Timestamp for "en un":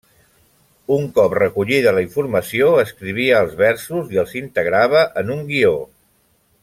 5.23-5.45